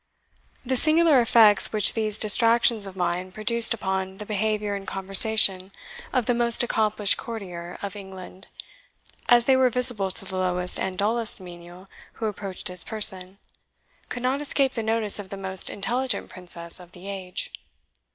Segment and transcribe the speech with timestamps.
[0.65, 5.71] The singular effects which these distractions of mind produced upon the behaviour and conversation
[6.11, 8.47] of the most accomplished courtier of England,
[9.29, 13.37] as they were visible to the lowest and dullest menial who approached his person,
[14.09, 17.53] could not escape the notice of the most intelligent Princess of the age.